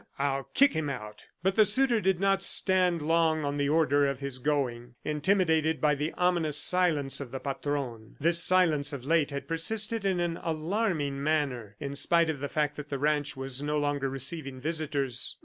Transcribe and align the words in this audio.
I'll 0.17 0.45
kick 0.55 0.73
him 0.73 0.89
out!" 0.89 1.27
But 1.43 1.55
the 1.55 1.63
suitor 1.63 2.01
did 2.01 2.19
not 2.19 2.41
stand 2.41 3.03
long 3.03 3.45
on 3.45 3.57
the 3.57 3.69
order 3.69 4.07
of 4.07 4.19
his 4.19 4.39
going, 4.39 4.95
intimidated 5.05 5.79
by 5.79 5.93
the 5.93 6.11
ominous 6.13 6.57
silence 6.57 7.19
of 7.21 7.29
the 7.29 7.37
Patron. 7.39 8.17
This 8.19 8.43
silence, 8.43 8.93
of 8.93 9.05
late, 9.05 9.29
had 9.29 9.47
persisted 9.47 10.03
in 10.03 10.19
an 10.19 10.39
alarming 10.41 11.21
manner, 11.21 11.75
in 11.79 11.95
spite 11.95 12.31
of 12.31 12.39
the 12.39 12.49
fact 12.49 12.77
that 12.77 12.89
the 12.89 12.97
ranch 12.97 13.37
was 13.37 13.61
no 13.61 13.77
longer 13.77 14.09
receiving 14.09 14.59
visitors. 14.59 15.37